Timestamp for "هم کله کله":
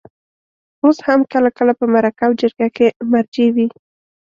1.07-1.73